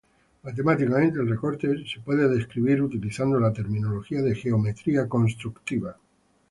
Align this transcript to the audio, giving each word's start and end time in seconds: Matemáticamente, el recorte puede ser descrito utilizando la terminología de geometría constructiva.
Matemáticamente, 0.43 1.19
el 1.19 1.29
recorte 1.29 1.69
puede 2.03 2.21
ser 2.23 2.31
descrito 2.31 2.85
utilizando 2.85 3.39
la 3.39 3.53
terminología 3.53 4.23
de 4.23 4.33
geometría 4.33 5.07
constructiva. 5.07 5.95